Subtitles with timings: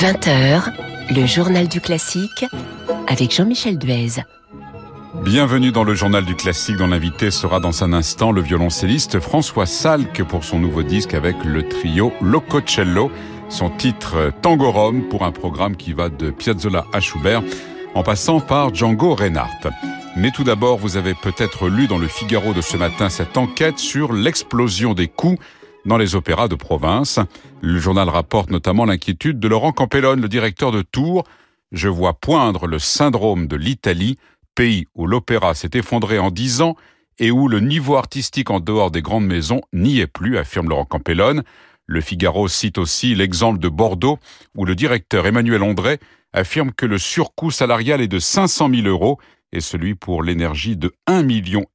[0.00, 0.72] 20h,
[1.14, 2.46] le journal du classique
[3.06, 4.22] avec Jean-Michel Duez.
[5.22, 9.66] Bienvenue dans le journal du classique dont l'invité sera dans un instant le violoncelliste François
[9.66, 13.12] Salk pour son nouveau disque avec le trio Lococello,
[13.50, 17.42] son titre Tango Rome pour un programme qui va de Piazzolla à Schubert
[17.94, 19.68] en passant par Django Reinhardt.
[20.16, 23.78] Mais tout d'abord, vous avez peut-être lu dans le Figaro de ce matin cette enquête
[23.78, 25.36] sur l'explosion des coûts
[25.84, 27.18] dans les opéras de province.
[27.60, 31.24] Le journal rapporte notamment l'inquiétude de Laurent Campellone, le directeur de Tours.
[31.72, 34.18] Je vois poindre le syndrome de l'Italie,
[34.54, 36.76] pays où l'opéra s'est effondré en dix ans
[37.18, 40.86] et où le niveau artistique en dehors des grandes maisons n'y est plus, affirme Laurent
[40.86, 41.42] Campellone.
[41.86, 44.18] Le Figaro cite aussi l'exemple de Bordeaux,
[44.56, 45.98] où le directeur Emmanuel Ondray
[46.32, 49.18] affirme que le surcoût salarial est de 500 000 euros
[49.52, 51.66] et celui pour l'énergie de 1 million.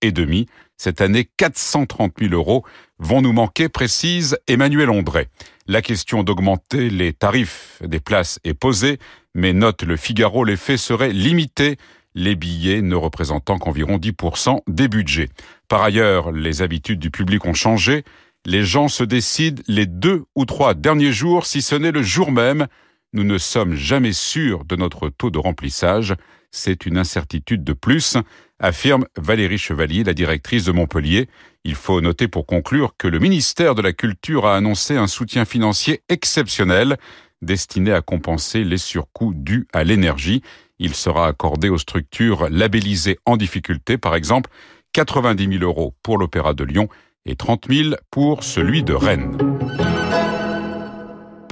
[0.78, 2.64] Cette année, 430 000 euros
[3.00, 5.28] vont nous manquer, précise Emmanuel Ondray.
[5.68, 9.00] La question d'augmenter les tarifs des places est posée,
[9.34, 11.78] mais note le Figaro, l'effet serait limité,
[12.14, 15.30] les billets ne représentant qu'environ 10% des budgets.
[15.68, 18.04] Par ailleurs, les habitudes du public ont changé.
[18.46, 22.32] Les gens se décident les deux ou trois derniers jours, si ce n'est le jour
[22.32, 22.68] même.
[23.16, 26.16] Nous ne sommes jamais sûrs de notre taux de remplissage
[26.56, 28.18] c'est une incertitude de plus,
[28.60, 31.28] affirme Valérie Chevalier, la directrice de Montpellier.
[31.66, 35.46] Il faut noter pour conclure que le ministère de la Culture a annoncé un soutien
[35.46, 36.98] financier exceptionnel
[37.42, 40.42] destiné à compenser les surcoûts dus à l'énergie.
[40.80, 44.50] Il sera accordé aux structures labellisées en difficulté, par exemple
[44.94, 46.88] 90 000 euros pour l'Opéra de Lyon
[47.26, 49.55] et 30 000 pour celui de Rennes.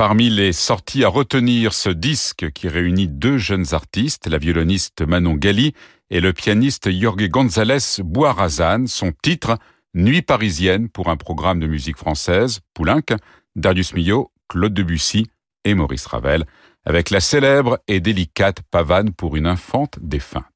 [0.05, 5.35] Parmi les sorties à retenir, ce disque qui réunit deux jeunes artistes, la violoniste Manon
[5.35, 5.71] Gali
[6.09, 9.57] et le pianiste Jorge González Boirazan, son titre
[9.93, 13.15] Nuit parisienne pour un programme de musique française, Poulenc,
[13.55, 15.28] Darius Milhaud, Claude Debussy
[15.63, 16.44] et Maurice Ravel,
[16.85, 20.53] avec la célèbre et délicate pavane pour une infante défunte.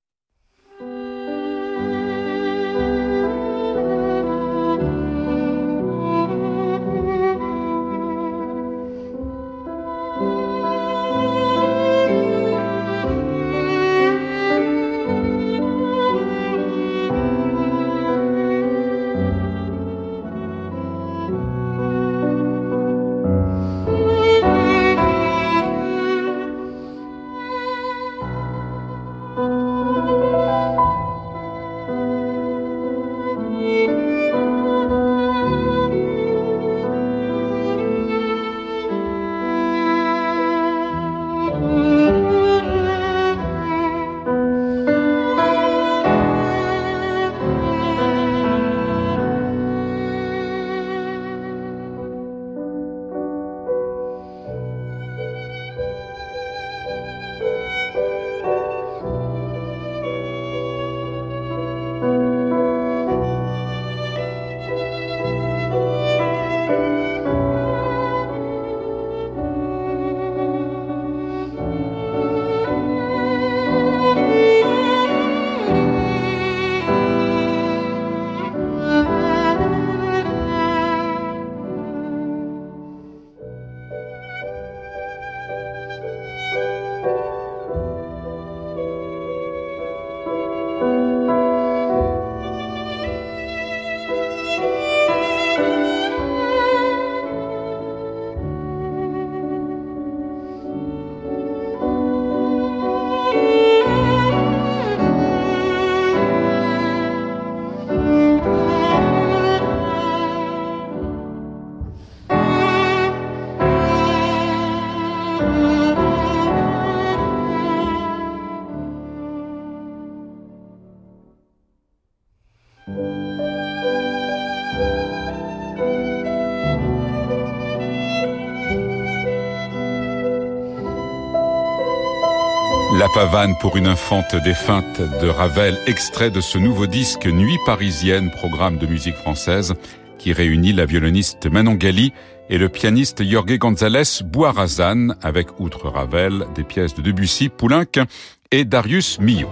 [133.17, 138.77] Pavane pour une infante défunte de Ravel, extrait de ce nouveau disque Nuit parisienne, programme
[138.77, 139.73] de musique française,
[140.19, 142.13] qui réunit la violoniste Manon Gali
[142.51, 148.05] et le pianiste Jorge González Boirazan, avec, outre Ravel, des pièces de Debussy, Poulenc
[148.51, 149.49] et Darius Milhaud.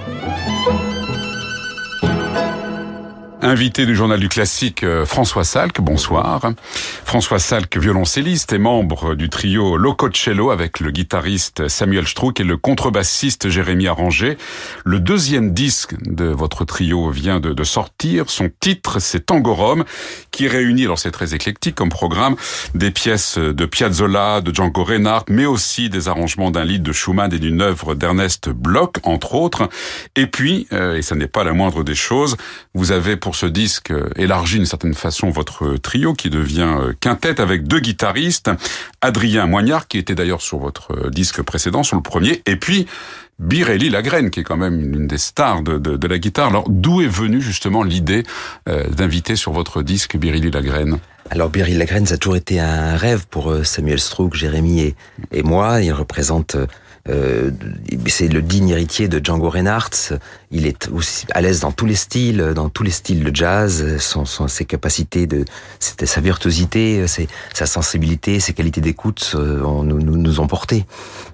[3.45, 6.42] Invité du journal du classique, euh, François Salk, bonsoir.
[7.06, 12.57] François Salk, violoncelliste et membre du trio Lococello avec le guitariste Samuel Strouk et le
[12.57, 14.39] contrebassiste Jérémy Arranger.
[14.83, 18.31] Le deuxième disque de votre trio vient de, sortir.
[18.31, 19.56] Son titre, c'est Tango
[20.31, 22.36] qui réunit, alors c'est très éclectique comme programme,
[22.74, 27.31] des pièces de Piazzolla, de Django Reinhardt, mais aussi des arrangements d'un lied de Schumann
[27.31, 29.69] et d'une œuvre d'Ernest Bloch, entre autres.
[30.15, 32.38] Et puis, euh, et ça n'est pas la moindre des choses,
[32.74, 36.93] vous avez pour ce disque euh, élargi d'une certaine façon votre trio qui devient euh,
[36.99, 38.49] quintette avec deux guitaristes,
[39.01, 42.87] Adrien Moignard qui était d'ailleurs sur votre euh, disque précédent, sur le premier, et puis
[43.39, 46.47] Birelli Lagrène, qui est quand même une des stars de, de, la guitare.
[46.47, 48.23] Alors, d'où est venue justement l'idée
[48.69, 50.99] euh, d'inviter sur votre disque Birelli Lagrène?
[51.31, 54.95] Alors Birelli Lagrène, ça a toujours été un rêve pour Samuel Strouk, Jérémy et,
[55.31, 55.81] et moi.
[55.81, 56.55] Il représente
[57.09, 57.51] euh,
[58.07, 60.17] c'est le digne héritier de Django Reinhardt.
[60.51, 63.97] Il est aussi à l'aise dans tous les styles, dans tous les styles de jazz.
[63.99, 65.45] Son, son ses capacités de,
[65.79, 67.05] c'était sa virtuosité,
[67.53, 70.85] sa sensibilité, ses qualités d'écoute, euh, nous, nous, nous ont porté.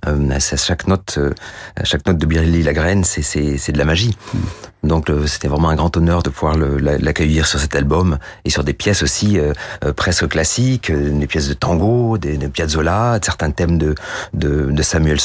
[0.07, 1.31] Euh, à chaque note, euh,
[1.75, 4.18] à chaque note de Birelli Lagrène, c'est c'est c'est de la magie.
[4.83, 8.73] Donc c'était vraiment un grand honneur de pouvoir l'accueillir sur cet album et sur des
[8.73, 9.53] pièces aussi euh,
[9.95, 12.50] presque classiques, des pièces de tango, des, des
[13.21, 13.94] certains thèmes de,
[14.33, 15.19] de, de Samuel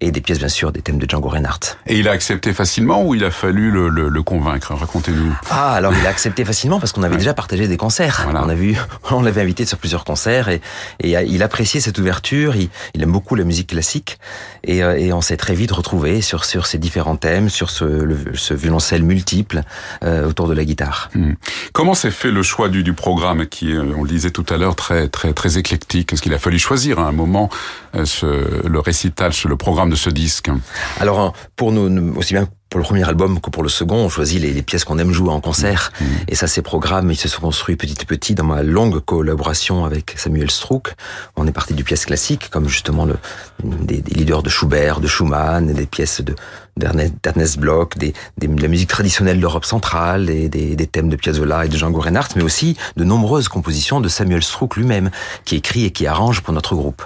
[0.00, 1.78] Et des pièces bien sûr des thèmes de Django Reinhardt.
[1.86, 4.74] Et il a accepté facilement ou il a fallu le, le, le convaincre?
[4.74, 5.32] Racontez-nous.
[5.50, 7.18] Ah alors il a accepté facilement parce qu'on avait ouais.
[7.18, 8.22] déjà partagé des concerts.
[8.24, 8.42] Voilà.
[8.44, 8.76] On a vu,
[9.10, 10.60] on l'avait invité sur plusieurs concerts et,
[11.00, 12.56] et il appréciait cette ouverture.
[12.56, 14.18] Il, il aime beaucoup la musique classique
[14.64, 18.16] et, et on s'est très vite retrouvé sur sur ces différents thèmes, sur ce, le,
[18.34, 19.62] ce violoncelle multiple
[20.04, 21.10] euh, autour de la guitare.
[21.14, 21.32] Mmh.
[21.72, 24.76] Comment s'est fait le choix du, du programme qui on le disait tout à l'heure,
[24.76, 26.12] très très très éclectique?
[26.12, 27.48] Est-ce qu'il a fallu choisir à un moment
[27.94, 30.50] euh, ce, le récital, le programme de ce disque
[30.98, 34.40] Alors pour nous, aussi bien pour le premier album que pour le second, on choisit
[34.40, 35.92] les, les pièces qu'on aime jouer en concert.
[36.00, 36.04] Mmh.
[36.28, 39.84] Et ça, ces programmes, ils se sont construits petit à petit dans ma longue collaboration
[39.84, 40.94] avec Samuel Strouk.
[41.36, 43.16] On est parti du pièce classique, comme justement le,
[43.62, 46.34] des, des leaders de Schubert, de Schumann, des pièces de
[46.78, 51.16] d'Ernest Bloch, des, des, de la musique traditionnelle d'Europe centrale, et des, des, thèmes de
[51.16, 55.10] Piazzolla et de Django Reinhardt, mais aussi de nombreuses compositions de Samuel Strouk lui-même,
[55.44, 57.02] qui écrit et qui arrange pour notre groupe.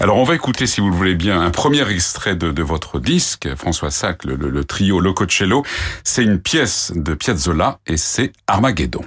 [0.00, 2.98] Alors on va écouter, si vous le voulez bien, un premier extrait de, de votre
[2.98, 5.64] disque, François Sac, le, le, le trio Lococello.
[6.04, 9.04] C'est une pièce de Piazzolla et c'est Armageddon.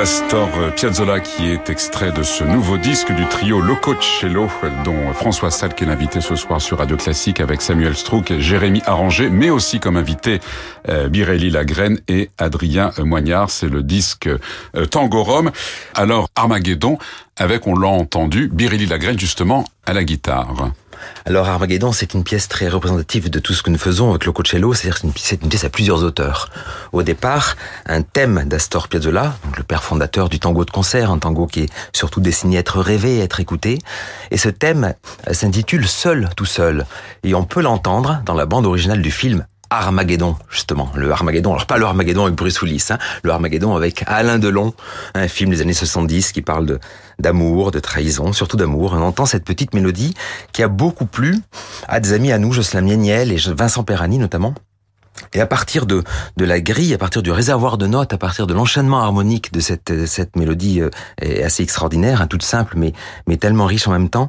[0.00, 4.48] d'Astor Piazzolla qui est extrait de ce nouveau disque du trio Lococello
[4.82, 8.80] dont François Salk est l'invité ce soir sur Radio Classique avec Samuel Strouk et Jérémy
[8.86, 10.40] Arranger mais aussi comme invité
[10.88, 13.50] euh, Birelli Lagrène et Adrien Moignard.
[13.50, 15.50] C'est le disque euh, Tango Rome.
[15.94, 16.96] Alors Armageddon
[17.36, 20.70] avec, on l'a entendu, Birelli Lagrène justement à la guitare.
[21.26, 24.32] Alors Armageddon, c'est une pièce très représentative de tout ce que nous faisons avec le
[24.32, 25.12] Coachello, c'est-à-dire une,
[25.42, 26.48] une pièce à plusieurs auteurs.
[26.92, 31.18] Au départ, un thème d'Astor Piazzolla, donc le père fondateur du tango de concert, un
[31.18, 33.78] tango qui est surtout destiné à être rêvé, à être écouté.
[34.30, 34.94] Et ce thème
[35.30, 36.86] s'intitule Seul, tout seul.
[37.22, 40.90] Et on peut l'entendre dans la bande originale du film Armageddon, justement.
[40.94, 44.74] Le Armageddon, alors pas le Armageddon avec Bruce Willis, hein, le Armageddon avec Alain Delon,
[45.14, 46.80] un film des années 70 qui parle
[47.18, 48.94] d'amour, de trahison, surtout d'amour.
[48.94, 50.14] On entend cette petite mélodie
[50.52, 51.38] qui a beaucoup plu
[51.88, 54.54] à des amis à nous, Jocelyn Mieniel et Vincent Perrani notamment.
[55.34, 56.02] Et à partir de,
[56.36, 59.60] de la grille, à partir du réservoir de notes, à partir de l'enchaînement harmonique de
[59.60, 60.90] cette, cette mélodie euh,
[61.44, 62.92] assez extraordinaire, hein, toute simple mais,
[63.26, 64.28] mais tellement riche en même temps,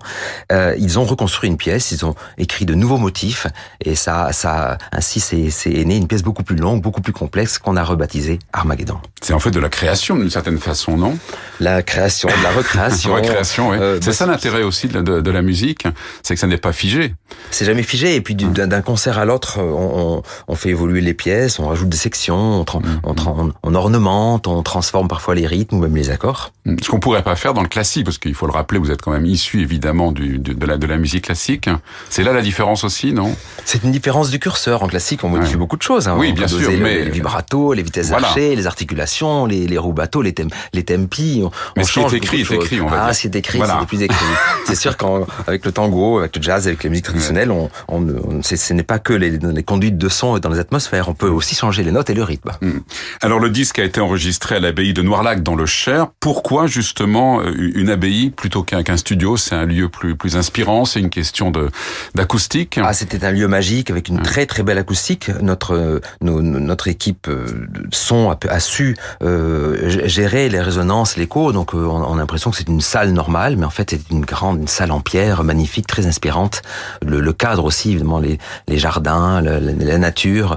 [0.51, 3.47] euh, ils ont reconstruit une pièce, ils ont écrit de nouveaux motifs
[3.83, 7.75] et ça, ça ainsi c'est né une pièce beaucoup plus longue, beaucoup plus complexe qu'on
[7.75, 8.97] a rebaptisée Armageddon.
[9.21, 11.17] C'est en fait de la création d'une certaine façon, non?
[11.59, 13.13] La création, de la recréation.
[13.15, 13.77] recréation, oui.
[13.79, 15.87] Euh, c'est ça l'intérêt aussi de, de, de, la musique,
[16.23, 17.13] c'est que ça n'est pas figé.
[17.51, 21.13] C'est jamais figé et puis d'un concert à l'autre, on, on, on fait évoluer les
[21.13, 25.79] pièces, on rajoute des sections, on, on, on, ornemente, on transforme parfois les rythmes ou
[25.79, 26.51] même les accords.
[26.81, 29.01] Ce qu'on pourrait pas faire dans le classique, parce qu'il faut le rappeler, vous êtes
[29.01, 31.69] quand même issu évidemment du, de, la, de la musique classique.
[32.09, 33.35] C'est là la différence aussi, non?
[33.65, 34.81] C'est une différence du curseur.
[34.83, 36.07] En classique, on modifie beaucoup de choses.
[36.07, 36.15] Hein.
[36.17, 36.71] Oui, bien sûr.
[36.79, 37.05] mais...
[37.05, 40.33] Les vibratos, les vitesses archées, les articulations, les, les rubatos, les,
[40.73, 41.41] les tempi.
[41.43, 44.01] On, mais ce qui est écrit, c'est écrit, on va Ah, c'est écrit, c'est plus
[44.01, 44.25] écrit.
[44.65, 48.73] c'est sûr qu'avec le tango, avec le jazz, avec les musiques traditionnelles, on, on, ce
[48.73, 50.70] n'est pas que les, les conduites de son dans les atmosphères.
[51.07, 52.51] On peut aussi changer les notes et le rythme.
[52.61, 52.79] Hmm.
[53.21, 56.07] Alors le disque a été enregistré à l'abbaye de Noirlac dans le Cher.
[56.19, 59.35] Pourquoi justement euh, une abbaye plutôt qu'un studio?
[59.35, 60.85] C'est un lieu plus plus inspirant.
[60.85, 61.69] C'est une question de
[62.15, 62.79] d'acoustique.
[62.81, 65.29] Ah, c'était un lieu magique avec une très très belle acoustique.
[65.41, 71.51] Notre euh, notre équipe euh, son a, a su gérer les résonances, l'écho.
[71.51, 74.61] Donc on a l'impression que c'est une salle normale, mais en fait c'est une grande
[74.61, 76.61] une salle en pierre magnifique, très inspirante.
[77.05, 78.37] Le, le cadre aussi, évidemment les
[78.67, 80.50] les jardins, la, la nature,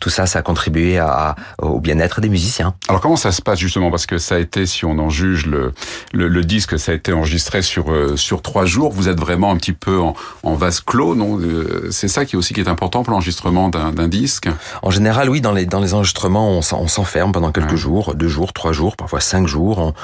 [0.00, 2.74] tout ça, ça a contribué à, au bien-être des musiciens.
[2.88, 3.90] Alors comment ça se passe justement?
[3.90, 5.72] Parce que ça a été, si on en juge le,
[6.12, 8.92] le, le disque, ça a été enregistré sur euh, sur trois jours.
[8.92, 11.38] Vous êtes vraiment un petit peu en, en vase clos, non?
[11.40, 14.48] Euh, C'est ça qui est aussi qui est important pour l'enregistrement d'un disque?
[14.82, 15.40] En général, oui.
[15.40, 19.20] Dans les dans les enregistrements, on s'enferme pendant quelques jours, deux jours, trois jours, parfois
[19.20, 19.78] cinq jours.
[19.78, 19.94] On,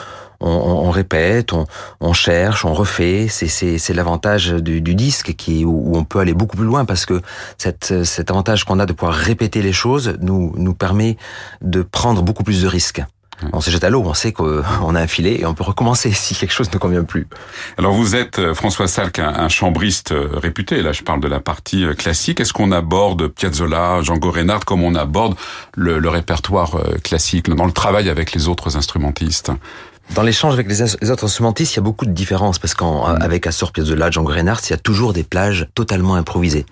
[0.42, 1.66] on, on, répète, on,
[2.00, 3.28] on, cherche, on refait.
[3.28, 7.20] C'est l'avantage du, du, disque qui où, on peut aller beaucoup plus loin parce que
[7.58, 11.16] cette, cet avantage qu'on a de pouvoir répéter les choses nous, nous permet
[11.60, 13.02] de prendre beaucoup plus de risques.
[13.52, 16.12] On se jette à l'eau, on sait qu'on a un filet et on peut recommencer
[16.12, 17.26] si quelque chose ne convient plus.
[17.78, 20.82] Alors vous êtes, euh, François Salk, un, chambriste euh, réputé.
[20.82, 22.40] Là, je parle de la partie euh, classique.
[22.40, 25.34] Est-ce qu'on aborde Piazzolla, Django Reinhardt comme on aborde
[25.74, 29.50] le, le répertoire classique dans le travail avec les autres instrumentistes?
[30.14, 33.72] Dans l'échange avec les, autres instrumentistes, il y a beaucoup de différences parce qu'avec Astor
[33.72, 36.66] Piazzolla, Django Reinhardt, il y a toujours des plages totalement improvisées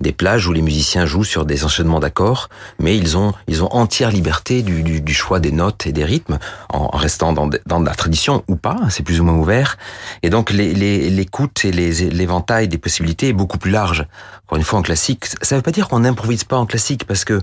[0.00, 2.48] des plages où les musiciens jouent sur des enchaînements d'accords,
[2.78, 6.04] mais ils ont ils ont entière liberté du, du, du choix des notes et des
[6.04, 6.38] rythmes,
[6.68, 9.78] en, restant dans, dans la tradition ou pas, c'est plus ou moins ouvert.
[10.22, 14.06] Et donc l'écoute les, et l'éventail des possibilités est beaucoup plus large.
[14.46, 17.24] Encore une fois, en classique, ça veut pas dire qu'on n'improvise pas en classique, parce
[17.24, 17.40] que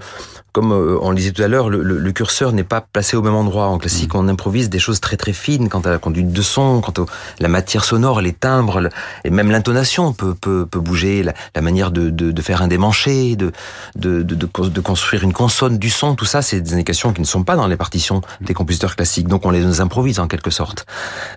[0.53, 3.21] comme euh, on le disait tout à l'heure, le, le, curseur n'est pas placé au
[3.21, 3.65] même endroit.
[3.65, 4.17] En classique, mmh.
[4.19, 7.05] on improvise des choses très très fines quant à la conduite de son, quant à
[7.39, 8.89] la matière sonore, les timbres,
[9.25, 12.67] et même l'intonation peut, peut, peut bouger, la, la manière de, de, de, faire un
[12.67, 13.51] démanché, de,
[13.95, 16.15] de, de, de, construire une consonne du son.
[16.15, 19.27] Tout ça, c'est des indications qui ne sont pas dans les partitions des compositeurs classiques.
[19.27, 20.85] Donc on les improvise en quelque sorte.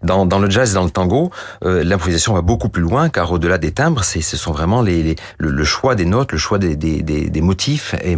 [0.03, 1.31] Dans, dans le jazz et dans le tango,
[1.65, 5.17] euh, l'improvisation va beaucoup plus loin, car au-delà des timbres, ce sont vraiment les, les
[5.39, 8.17] le, le, choix des notes, le choix des, des, des, des motifs et,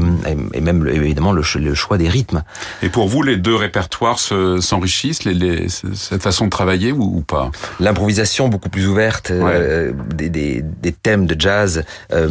[0.55, 2.43] et même évidemment le, le, choix des rythmes.
[2.83, 7.21] Et pour vous, les deux répertoires s'enrichissent, les, les, cette façon de travailler ou, ou
[7.21, 7.51] pas?
[7.81, 12.29] L'improvisation beaucoup plus ouverte, euh, des, des, des, thèmes de jazz euh,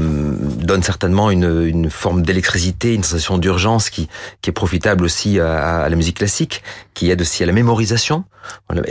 [0.48, 4.08] donne certainement une, une forme d'électricité, une sensation d'urgence qui,
[4.42, 6.64] qui est profitable aussi à, à, la musique classique,
[6.94, 8.24] qui aide aussi à la mémorisation.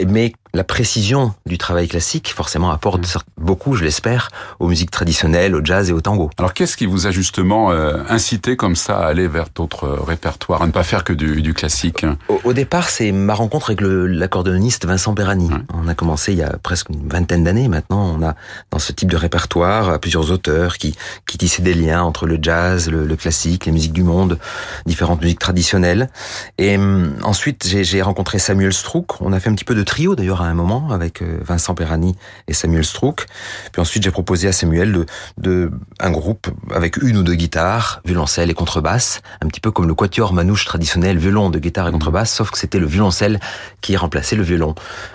[0.06, 3.20] Mais la précision du travail classique, forcément, apporte mmh.
[3.38, 6.30] beaucoup, je l'espère, aux musiques traditionnelles, au jazz et au tango.
[6.38, 10.62] Alors, qu'est-ce qui vous a justement euh, incité comme ça à aller vers d'autres répertoires,
[10.62, 12.04] à ne pas faire que du, du classique?
[12.28, 15.50] Au, au, départ, c'est ma rencontre avec l'accordéoniste Vincent Perrani.
[15.74, 18.16] On a commencé il y a presque une vingtaine d'années maintenant.
[18.18, 18.34] On a
[18.70, 20.96] dans ce type de répertoire plusieurs auteurs qui,
[21.26, 24.38] qui tissaient des liens entre le jazz, le, le classique, les musiques du monde,
[24.86, 26.08] différentes musiques traditionnelles.
[26.56, 29.20] Et hum, ensuite, j'ai rencontré Samuel Strouk.
[29.20, 32.16] On a fait un petit peu de trio d'ailleurs un moment avec euh, Vincent Perrani
[32.48, 33.26] et Samuel Strouk.
[33.72, 35.06] Puis ensuite, j'ai proposé à Samuel de,
[35.38, 39.86] de un groupe avec une ou deux guitares, violoncelle et contrebasse, un petit peu comme
[39.86, 43.40] le quatuor manouche traditionnel, violon de guitare et contrebasse, sauf que c'était le violoncelle
[43.80, 44.74] qui remplaçait le violon.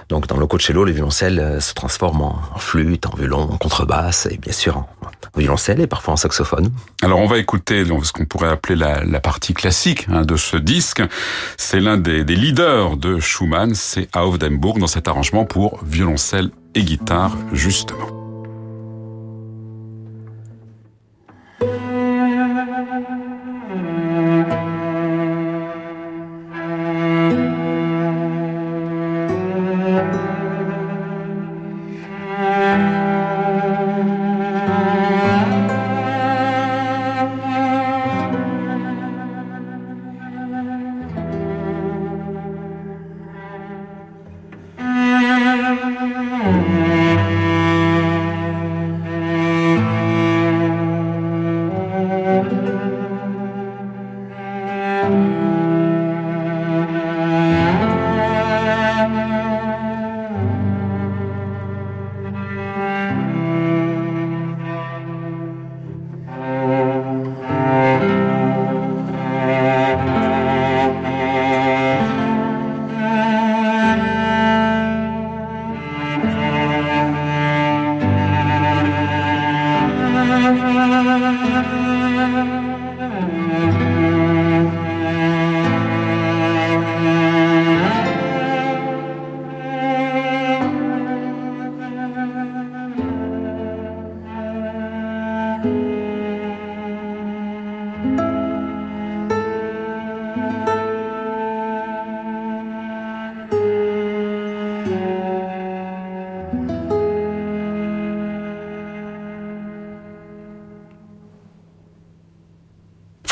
[0.10, 4.28] Donc dans le cocello, le violoncelle euh, se transforme en, flûte, en violon, en contrebasse
[4.30, 4.88] et bien sûr en
[5.38, 6.72] violoncelle et parfois en saxophone.
[7.02, 10.58] Alors on va écouter ce qu'on pourrait appeler la, la partie classique hein, de ce
[10.58, 11.02] disque.
[11.58, 16.84] C'est l'un des, des, leaders de Schumann, c'est Aufdenburg dans cet arrangement pour violoncelle et
[16.84, 18.21] guitare justement.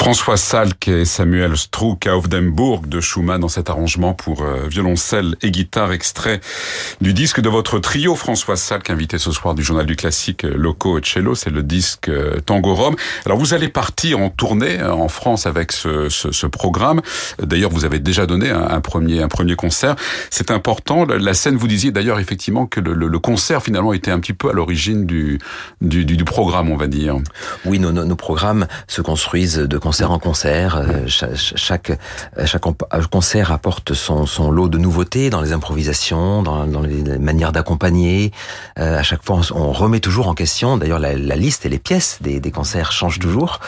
[0.09, 5.35] François Salk et Samuel Struck à Aufdenburg de Schumann dans cet arrangement pour euh, violoncelle
[5.43, 6.41] et guitare extrait
[6.99, 10.55] du disque de votre trio François Salk invité ce soir du journal du classique euh,
[10.57, 12.95] Loco et Cello, c'est le disque euh, Tango Rome.
[13.27, 17.01] Alors vous allez partir en tournée en France avec ce, ce, ce programme.
[17.39, 19.95] D'ailleurs vous avez déjà donné un, un, premier un premier concert.
[20.31, 21.05] C'est important.
[21.05, 24.33] La scène vous disiez d'ailleurs effectivement que le, le, le, concert finalement était un petit
[24.33, 25.37] peu à l'origine du,
[25.81, 27.17] du, du, programme on va dire.
[27.63, 30.77] Oui nos, nos, nos programmes se construisent de concert en concert.
[30.77, 31.99] Euh, chaque, chaque,
[32.45, 32.63] chaque
[33.09, 38.31] concert apporte son, son, lot de nouveautés dans les improvisations, dans, dans les manières d'accompagner.
[38.77, 40.77] Euh, à chaque fois, on, remet toujours en question.
[40.77, 43.59] D'ailleurs, la, la, liste et les pièces des, des concerts changent toujours.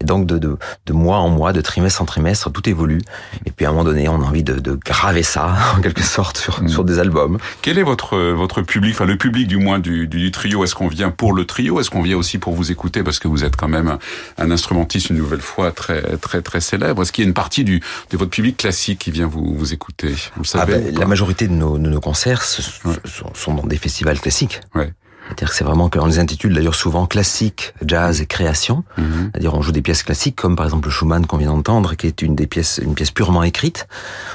[0.00, 3.02] Et donc, de, de, de, mois en mois, de trimestre en trimestre, tout évolue.
[3.46, 6.02] Et puis, à un moment donné, on a envie de, de graver ça, en quelque
[6.02, 6.68] sorte, sur, mmh.
[6.68, 7.38] sur des albums.
[7.62, 10.64] Quel est votre, votre public, enfin le public du moins du, du, du trio?
[10.64, 11.80] Est-ce qu'on vient pour le trio?
[11.80, 13.02] Est-ce qu'on vient aussi pour vous écouter?
[13.02, 13.98] Parce que vous êtes quand même un,
[14.38, 17.02] un instrumentiste une nouvelle fois très très très célèbre.
[17.02, 19.72] Est-ce qu'il y a une partie du de votre public classique qui vient vous vous
[19.72, 20.08] écouter?
[20.36, 22.42] Vous le ah savez ah ben, La majorité de nos, de nos concerts
[22.84, 22.94] ouais.
[23.04, 24.60] sont, sont, dans des festivals classiques.
[24.74, 24.92] Ouais.
[25.28, 28.84] C'est-à-dire que c'est vraiment qu'on les intitule d'ailleurs souvent classique, jazz et création.
[28.96, 29.30] Mm -hmm.
[29.32, 32.06] C'est-à-dire on joue des pièces classiques comme par exemple le Schumann qu'on vient d'entendre, qui
[32.06, 33.86] est une des pièces, une pièce purement écrite.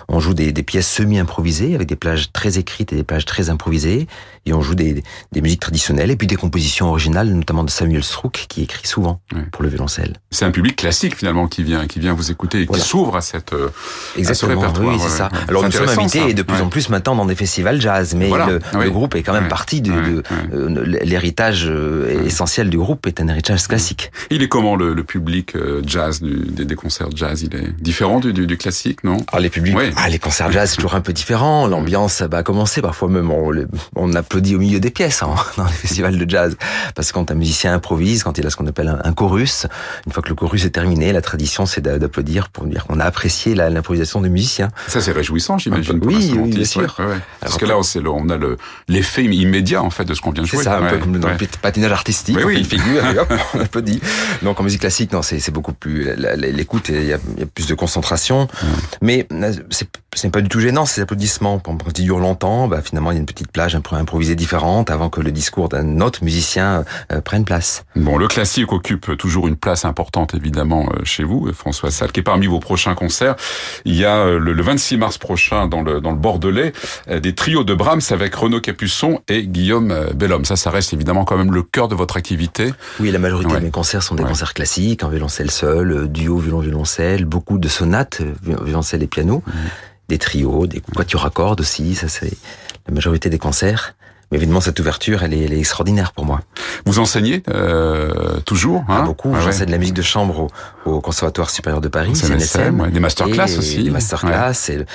[0.08, 3.50] On joue des, des pièces semi-improvisées avec des plages très écrites et des plages très
[3.50, 4.08] improvisées.
[4.46, 8.04] Et on joue des, des musiques traditionnelles et puis des compositions originales, notamment de Samuel
[8.04, 10.14] Struck qui écrit souvent pour le violoncelle.
[10.32, 12.84] C'est un public classique finalement qui vient, qui vient vous écouter et voilà.
[12.84, 13.70] qui s'ouvre à cette euh,
[14.18, 14.94] Exactement, à ce répertoire.
[14.94, 15.30] Oui, c'est ça.
[15.32, 15.40] Ouais.
[15.48, 18.48] Alors nous sommes invités de plus en plus maintenant dans des festivals jazz, mais voilà.
[18.48, 21.72] le, le, groupe est quand même parti de, de euh, l'héritage
[22.26, 24.12] essentiel du groupe est un héritage classique.
[24.30, 27.44] Il est comment le, le public jazz du, des, des, concerts jazz?
[27.44, 29.18] Il est différent du, du, du classique, non?
[29.32, 29.92] Ah, les publics, oui.
[29.96, 31.68] ah, les concerts jazz c'est toujours un peu différent.
[31.74, 33.52] L'ambiance bah, a commencé parfois même on,
[33.96, 36.58] on, applaudit au milieu des pièces hein, dans les festivals de jazz
[36.96, 39.68] parce que quand un musicien improvise, quand il a ce qu'on appelle un, un, chorus,
[40.06, 43.06] une fois que le chorus est terminé, la tradition c'est d'applaudir pour dire qu'on a
[43.06, 44.70] apprécié l'improvisation du musicien.
[44.88, 46.00] Ça c'est réjouissant, j'imagine.
[46.04, 46.96] Oui, oui, bien sûr.
[47.00, 47.20] Ouais, ouais.
[47.40, 48.38] Parce que là on, on a
[48.88, 50.64] l'effet immédiat en fait de ce qu'on vient de jouer.
[50.64, 52.58] C'est ça, un peu comme dans le patinage artistique, oui, oui.
[52.60, 54.02] une figure, et hop, on applaudit.
[54.42, 57.46] Donc en musique classique, non, c'est beaucoup plus l'écoute, il y, a, il y a
[57.46, 58.68] plus de concentration, mmh.
[59.02, 59.28] mais
[60.16, 61.60] c'est pas du tout gênant ces applaudissements.
[61.60, 64.36] Quand ils durent longtemps, bah, finalement il y a une petite plage un peu improvisée
[64.36, 67.86] différente avant que le discours d'un autre musicien euh, prenne place.
[67.96, 72.18] Bon, le classique occupe toujours une place importante évidemment euh, chez vous, François Salk.
[72.18, 73.36] Et parmi vos prochains concerts,
[73.86, 76.74] il y a euh, le, le 26 mars prochain dans le dans le Bordelais
[77.10, 80.46] des trios de Brahms avec Renaud Capuçon et Guillaume Bellhomme.
[80.46, 82.74] Ça, ça reste évidemment quand même le cœur de votre activité.
[83.02, 83.60] Oui, la majorité ouais.
[83.60, 84.30] de mes concerts sont des ouais.
[84.30, 89.52] concerts classiques, en violoncelle seul, duo violon-violoncelle, beaucoup de sonates, violoncelle et piano, mmh.
[90.08, 92.32] des trios, des quatuors à cordes aussi, ça c'est
[92.88, 93.94] la majorité des concerts.
[94.34, 96.42] Mais évidemment, cette ouverture, elle est, elle est extraordinaire pour moi.
[96.88, 99.02] Vous enseignez euh, toujours hein?
[99.02, 99.32] Ah, Beaucoup.
[99.36, 99.66] Ah, J'enseigne ouais.
[99.68, 100.50] de la musique de chambre
[100.86, 102.82] au, au, Conservatoire supérieur de Paris, CNSM.
[102.82, 102.90] Ouais.
[102.90, 103.84] Des masterclass aussi.
[103.84, 104.54] Des masterclass.
[104.70, 104.76] Ouais.
[104.76, 104.86] Et...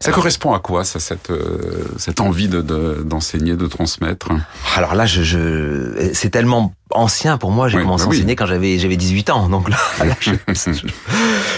[0.00, 4.30] Ça Alors, correspond à quoi, ça, cette, euh, cette envie d'enseigner, de, de, transmettre?
[4.74, 6.10] Alors là, je, je...
[6.12, 7.68] c'est tellement ancien pour moi.
[7.68, 9.48] J'ai commencé bah à enseigner quand j'avais j'avais 18 ans.
[9.48, 10.14] Donc là, là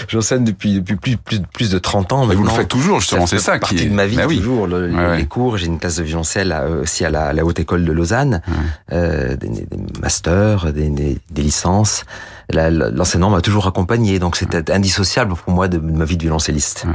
[0.07, 2.25] j'enseigne depuis depuis plus, plus plus de 30 ans.
[2.25, 4.37] Mais vous le faites toujours justement, c'est ça qui est de ma vie bah oui.
[4.37, 5.57] toujours le, ouais, les cours.
[5.57, 8.41] J'ai une classe de violoncelle aussi à la, à la haute école de Lausanne,
[8.91, 9.67] euh, des, des,
[10.01, 12.05] masters, des, des, des licences
[12.53, 16.85] l'enseignement m'a toujours accompagné, donc c'était indissociable pour moi de, ma vie de violoncelliste.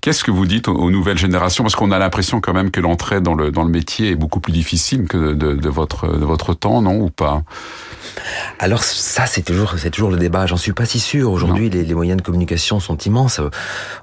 [0.00, 1.64] Qu'est-ce que vous dites aux, aux nouvelles générations?
[1.64, 4.40] Parce qu'on a l'impression quand même que l'entrée dans le, dans le métier est beaucoup
[4.40, 7.42] plus difficile que de, de, votre, de votre temps, non Ou pas?
[8.58, 10.46] Alors ça, c'est toujours, c'est toujours le débat.
[10.46, 11.30] J'en suis pas si sûr.
[11.30, 13.50] Aujourd'hui, les, les, moyens de communication sont immenses, euh,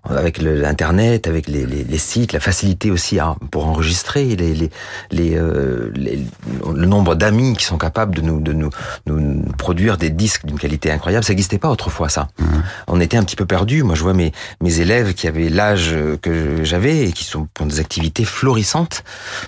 [0.10, 4.70] avec l'internet, avec les, les, les, sites, la facilité aussi à, pour enregistrer, les, les,
[5.12, 8.70] les, euh, le nombre d'amis qui sont capables de nous, de nous,
[9.06, 11.24] nous produire des disques d'une qualité incroyable.
[11.24, 12.28] Ça n'existait pas autrefois, ça.
[12.40, 12.46] Mmh.
[12.88, 13.84] On était un petit peu perdus.
[13.84, 17.66] Moi, je vois mes, mes élèves qui avaient l'âge que j'avais et qui sont pour
[17.66, 19.04] des activités florissantes.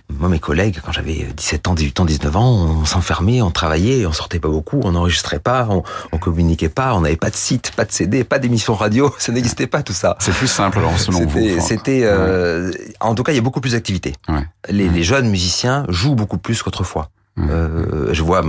[0.09, 4.05] Moi, mes collègues, quand j'avais 17 ans, 18 ans, 19 ans, on s'enfermait, on travaillait,
[4.05, 7.35] on sortait pas beaucoup, on n'enregistrait pas, on, on, communiquait pas, on n'avait pas de
[7.35, 10.15] site, pas de CD, pas d'émission radio, ça n'existait pas tout ça.
[10.19, 11.59] C'est plus simple alors selon vous.
[11.59, 12.93] C'était, euh, ouais.
[12.99, 14.13] en tout cas, il y a beaucoup plus d'activités.
[14.27, 14.45] Ouais.
[14.69, 14.93] Les, ouais.
[14.93, 17.09] les, jeunes musiciens jouent beaucoup plus qu'autrefois.
[17.47, 18.41] Euh, je vois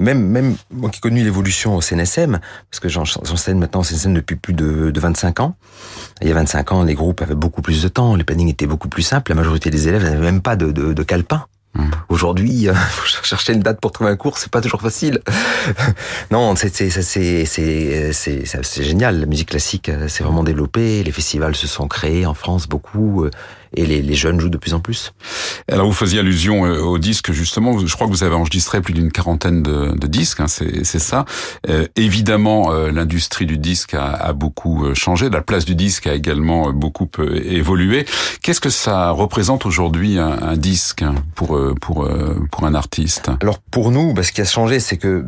[0.00, 4.14] même même moi qui ai connu l'évolution au CNSM parce que j'enseigne maintenant au CNSM
[4.14, 5.54] depuis plus de, de 25 ans.
[6.20, 8.66] Il y a 25 ans, les groupes avaient beaucoup plus de temps, les plannings étaient
[8.66, 9.30] beaucoup plus simples.
[9.30, 11.46] La majorité des élèves n'avaient même pas de, de, de calepin.
[11.74, 11.90] Mmh.
[12.08, 12.74] Aujourd'hui, euh,
[13.22, 15.20] chercher une date pour trouver un cours, c'est pas toujours facile.
[16.30, 16.90] non, c'est c'est
[17.44, 19.20] c'est génial.
[19.20, 21.02] La musique classique s'est vraiment développée.
[21.04, 23.28] Les festivals se sont créés en France beaucoup.
[23.76, 25.12] Et les, les, jeunes jouent de plus en plus.
[25.70, 27.78] Alors vous faisiez allusion euh, au disque justement.
[27.78, 31.24] Je crois que vous avez enregistré plus d'une quarantaine de, de disques, hein, c'est ça.
[31.68, 35.30] Euh, évidemment, euh, l'industrie du disque a, a, beaucoup euh, changé.
[35.30, 37.08] La place du disque a également beaucoup
[37.44, 38.06] évolué.
[38.42, 41.04] Qu'est-ce que ça représente aujourd'hui un, un, disque
[41.34, 42.08] pour pour
[42.50, 43.30] pour un artiste?
[43.42, 45.24] Alors pour nous, bah, ce qui a changé, c'est que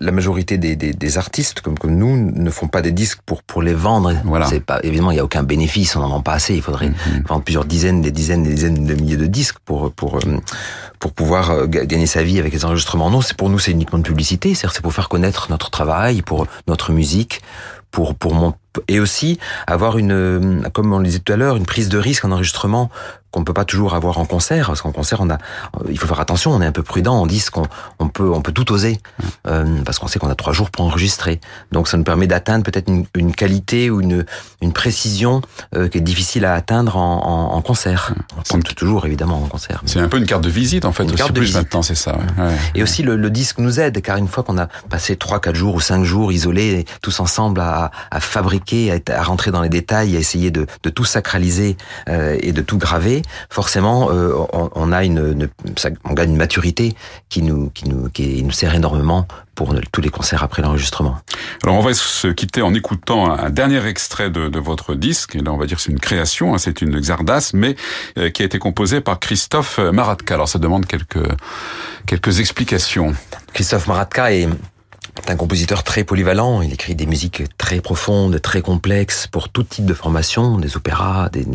[0.00, 3.42] la majorité des, des, des, artistes comme comme nous ne font pas des disques pour
[3.42, 4.14] pour les vendre.
[4.24, 4.46] Voilà.
[4.46, 6.54] C'est pas évidemment il y a aucun bénéfice, on n'en vend pas assez.
[6.54, 7.26] Il faudrait mm-hmm.
[7.26, 7.64] vendre plusieurs
[8.00, 10.18] des dizaines, des dizaines de milliers de disques pour pour
[10.98, 13.10] pour pouvoir gagner sa vie avec les enregistrements.
[13.10, 16.46] Non, c'est pour nous c'est uniquement de publicité, c'est pour faire connaître notre travail, pour
[16.66, 17.42] notre musique,
[17.90, 18.54] pour pour mon
[18.88, 22.24] et aussi avoir une comme on le disait tout à l'heure une prise de risque
[22.24, 22.90] en enregistrement
[23.32, 25.38] qu'on peut pas toujours avoir en concert parce qu'en concert on a
[25.90, 27.66] il faut faire attention on est un peu prudent on dit qu'on
[27.98, 29.00] on peut on peut tout oser.
[29.48, 31.40] Euh, parce qu'on sait qu'on a trois jours pour enregistrer.
[31.72, 34.24] Donc ça nous permet d'atteindre peut-être une, une, qualité ou une
[34.60, 35.42] une précision
[35.74, 38.14] euh, qui est difficile à atteindre en, en, en concert.
[38.38, 41.04] On tente toujours évidemment en concert c'est un peu une carte de visite en fait
[41.04, 41.56] une carte de visite.
[41.56, 42.54] maintenant c'est ça ouais.
[42.74, 45.56] et aussi le, le, disque nous aide car une fois qu'on a passé trois quatre
[45.56, 49.68] jours ou cinq jours isolés tous ensemble à, à fabriquer à, à, rentrer dans les
[49.68, 51.76] détails à essayer de, de tout sacraliser
[52.08, 55.48] euh, et de tout graver forcément, euh, on, on, a une, une,
[56.04, 56.94] on gagne une maturité
[57.28, 61.18] qui nous, qui nous, qui nous sert énormément pour tous les concerts après l'enregistrement.
[61.62, 65.36] Alors on va se quitter en écoutant un dernier extrait de, de votre disque.
[65.36, 67.76] Et là on va dire c'est une création, hein, c'est une Xardas, mais
[68.18, 70.34] euh, qui a été composée par Christophe Maratka.
[70.34, 71.26] Alors ça demande quelques
[72.06, 73.14] quelques explications.
[73.52, 74.48] Christophe Maratka est
[75.20, 76.62] c'est un compositeur très polyvalent.
[76.62, 81.28] Il écrit des musiques très profondes, très complexes pour tout type de formation, des opéras,
[81.30, 81.46] des,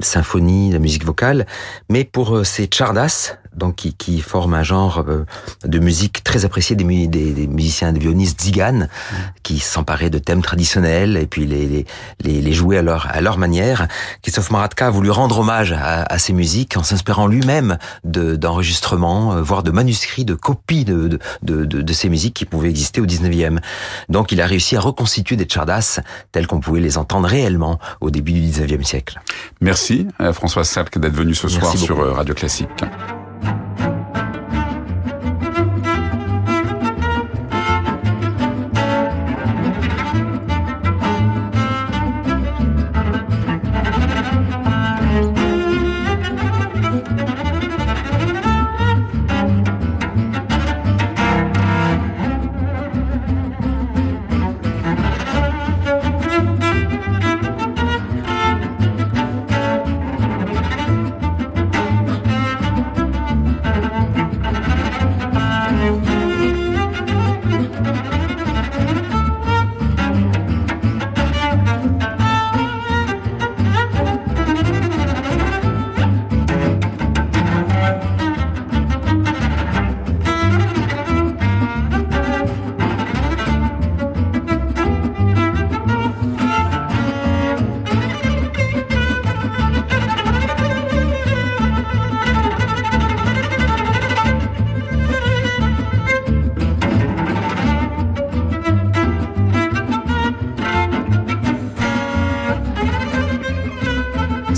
[0.00, 1.46] symphonies, de la musique vocale.
[1.88, 5.24] Mais pour euh, ces chardas, donc qui, qui forment un genre euh,
[5.64, 9.16] de musique très apprécié des, des, des musiciens, des violonistes ziganes, mmh.
[9.44, 11.86] qui s'emparaient de thèmes traditionnels et puis les,
[12.24, 13.86] les, les jouer à leur, à leur manière.
[14.22, 19.40] Christophe Maratka a voulu rendre hommage à, à ces musiques en s'inspirant lui-même d'enregistrements, de,
[19.40, 23.06] voire de manuscrits, de copies de, de, de, de ces musiques qui pouvaient exister au
[23.06, 23.58] 19e.
[24.08, 26.00] Donc il a réussi à reconstituer des chardas
[26.32, 29.20] tels qu'on pouvait les entendre réellement au début du 19e siècle.
[29.60, 32.68] Merci François Salk d'être venu ce soir sur euh, Radio Classique.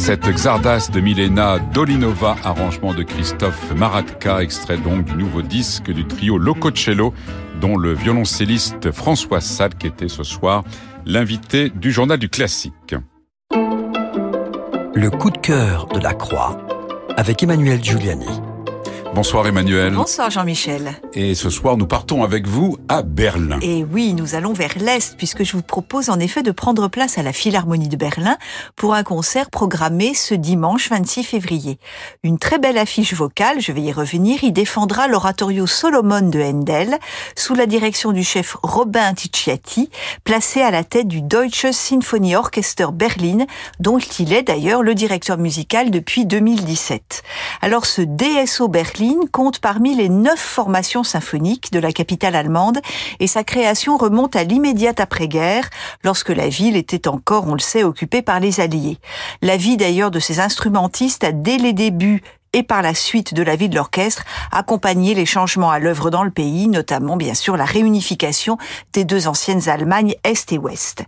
[0.02, 6.04] Cette Xardas de Milena Dolinova, arrangement de Christophe Maratka, extrait donc du nouveau disque du
[6.04, 7.14] trio Lococello,
[7.60, 10.64] dont le violoncelliste François Salk était ce soir
[11.06, 12.96] l'invité du journal du classique.
[13.52, 16.58] Le coup de cœur de la Croix,
[17.16, 18.42] avec Emmanuel Giuliani.
[19.14, 19.92] Bonsoir Emmanuel.
[19.92, 20.98] Bonsoir Jean-Michel.
[21.12, 23.58] Et ce soir, nous partons avec vous à Berlin.
[23.60, 27.18] Et oui, nous allons vers l'Est, puisque je vous propose en effet de prendre place
[27.18, 28.38] à la Philharmonie de Berlin
[28.74, 31.78] pour un concert programmé ce dimanche 26 février.
[32.22, 36.98] Une très belle affiche vocale, je vais y revenir, il défendra l'oratorio Solomon de Handel,
[37.36, 39.90] sous la direction du chef Robin Ticciati,
[40.24, 43.44] placé à la tête du Deutsche Sinfonieorchester Berlin,
[43.78, 47.22] dont il est d'ailleurs le directeur musical depuis 2017.
[47.60, 52.78] Alors ce DSO Berlin compte parmi les neuf formations symphoniques de la capitale allemande
[53.20, 55.68] et sa création remonte à l'immédiate après-guerre,
[56.04, 58.98] lorsque la ville était encore, on le sait, occupée par les Alliés.
[59.40, 63.42] La vie d'ailleurs de ces instrumentistes a dès les débuts et par la suite de
[63.42, 67.56] la vie de l'orchestre accompagner les changements à l'œuvre dans le pays, notamment bien sûr
[67.56, 68.58] la réunification
[68.92, 71.04] des deux anciennes Allemagnes Est et Ouest.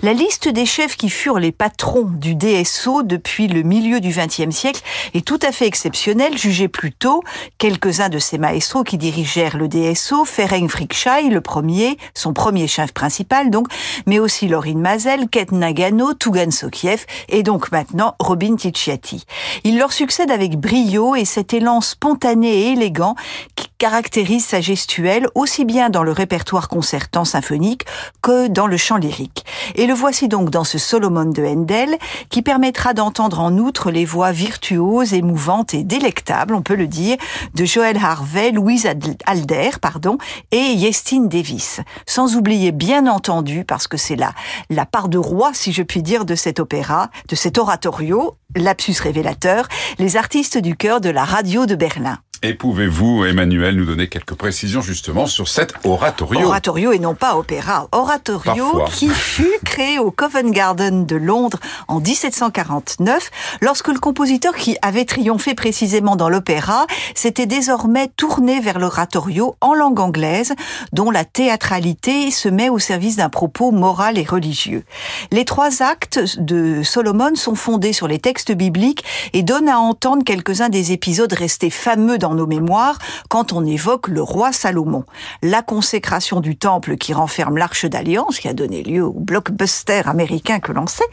[0.00, 4.54] La liste des chefs qui furent les patrons du DSO depuis le milieu du XXe
[4.54, 4.82] siècle
[5.12, 7.22] est tout à fait exceptionnelle, jugez plutôt
[7.58, 12.92] quelques-uns de ces maestros qui dirigèrent le DSO, Ferenc Frickschei, le premier, son premier chef
[12.92, 13.68] principal donc,
[14.06, 19.24] mais aussi Lorin Mazel, Ket Nagano, Tugan Sokiev et donc maintenant Robin Ticciati.
[19.64, 23.16] Il leur succède avec brio et cet élan spontané et élégant
[23.56, 27.84] qui caractérise sa gestuelle aussi bien dans le répertoire concertant symphonique
[28.22, 29.44] que dans le chant lyrique.
[29.74, 31.96] Et le voici donc dans ce Solomon de Handel
[32.30, 37.16] qui permettra d'entendre en outre les voix virtuoses, émouvantes et délectables, on peut le dire,
[37.54, 38.88] de Joël Harvey, Louise
[39.26, 40.18] Alder, pardon,
[40.52, 41.80] et Yestine Davis.
[42.06, 44.32] Sans oublier bien entendu, parce que c'est la,
[44.70, 49.00] la part de roi, si je puis dire, de cet opéra, de cet oratorio, lapsus
[49.00, 52.18] révélateur, les artistes du chœur de la radio de Berlin.
[52.42, 57.36] Et pouvez-vous, Emmanuel, nous donner quelques précisions justement sur cet oratorio Oratorio et non pas
[57.36, 57.88] opéra.
[57.92, 63.30] Oratorio qui fut créé au Covent Garden de Londres en 1749,
[63.62, 69.74] lorsque le compositeur qui avait triomphé précisément dans l'opéra s'était désormais tourné vers l'oratorio en
[69.74, 70.54] langue anglaise,
[70.92, 74.84] dont la théâtralité se met au service d'un propos moral et religieux.
[75.30, 80.22] Les trois actes de Solomon sont fondés sur les textes bibliques et donnent à entendre
[80.24, 85.04] quelques-uns des épisodes restés fameux dans dans nos mémoires quand on évoque le roi Salomon.
[85.42, 90.58] La consécration du temple qui renferme l'arche d'alliance, qui a donné lieu au blockbuster américain
[90.58, 91.04] que l'on sait,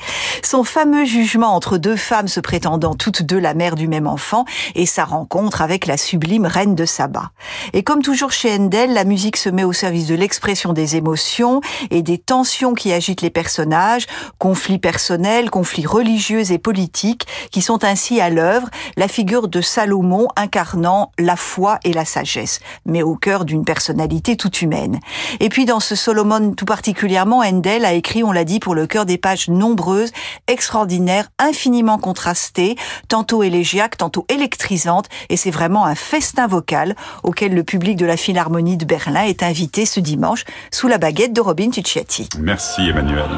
[0.44, 4.46] son fameux jugement entre deux femmes se prétendant toutes deux la mère du même enfant,
[4.74, 7.32] et sa rencontre avec la sublime reine de Saba.
[7.74, 11.62] Et comme toujours chez Handel, la musique se met au service de l'expression des émotions
[11.92, 14.08] et des tensions qui agitent les personnages,
[14.40, 20.28] conflits personnels, conflits religieux et politiques, qui sont ainsi à l'œuvre, la figure de Salomon
[20.36, 25.00] incarnant la foi et la sagesse, mais au cœur d'une personnalité toute humaine.
[25.40, 28.88] Et puis dans ce Solomon tout particulièrement, Handel a écrit, on l'a dit, pour le
[28.88, 30.12] cœur des pages nombreuses,
[30.48, 32.76] extraordinaires, infiniment contrastées,
[33.08, 38.18] tantôt élégiaques, tantôt électrisantes, et c'est vraiment un festin vocal auquel le public de la
[38.18, 42.30] Philharmonie de Berlin est invité ce dimanche sous la baguette de Robin Ticciati.
[42.40, 43.30] Merci Emmanuel.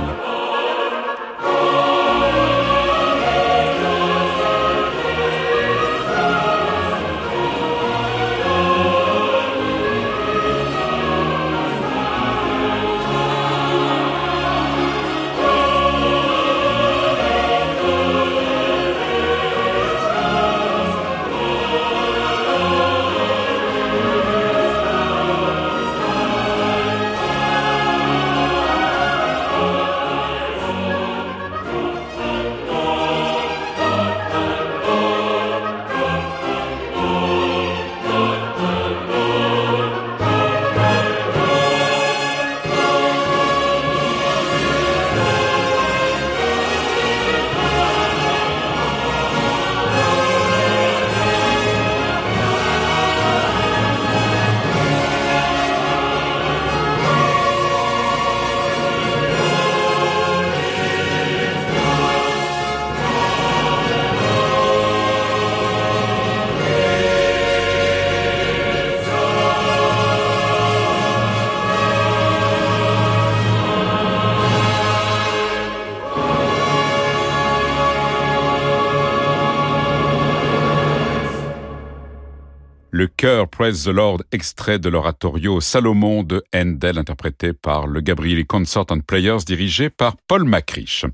[83.58, 89.00] Praise the Lord, extrait de l'oratorio Salomon de Handel, interprété par le Gabrieli Consort and
[89.08, 91.06] Players, dirigé par Paul Macriche.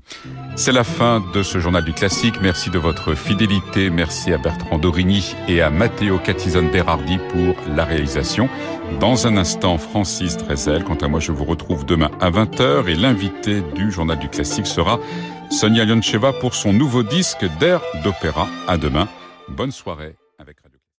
[0.56, 2.40] C'est la fin de ce journal du classique.
[2.42, 3.90] Merci de votre fidélité.
[3.90, 8.48] Merci à Bertrand Dorigny et à Matteo Catizone Berardi pour la réalisation.
[8.98, 10.82] Dans un instant, Francis Drezel.
[10.82, 14.66] Quant à moi, je vous retrouve demain à 20h et l'invité du journal du classique
[14.66, 14.98] sera
[15.52, 18.48] Sonia Lyoncheva pour son nouveau disque d'air d'opéra.
[18.66, 19.06] À demain.
[19.48, 20.16] Bonne soirée.